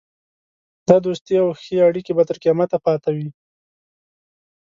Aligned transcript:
دا 0.87 0.95
دوستي 1.05 1.33
او 1.43 1.49
ښې 1.63 1.77
اړېکې 1.87 2.11
به 2.17 2.23
تر 2.29 2.37
قیامته 2.43 2.77
پاته 2.85 3.09
وي. 3.15 3.29